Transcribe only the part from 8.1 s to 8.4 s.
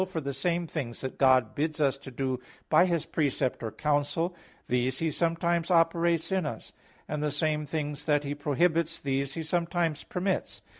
He